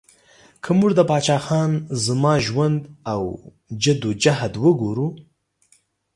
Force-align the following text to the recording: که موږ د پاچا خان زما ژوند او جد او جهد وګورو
که 0.63 0.71
موږ 0.79 0.91
د 0.97 1.01
پاچا 1.09 1.37
خان 1.45 1.71
زما 2.05 2.33
ژوند 2.45 2.79
او 3.13 3.23
جد 3.81 3.99
او 4.07 4.11
جهد 4.23 4.53
وګورو 4.63 5.07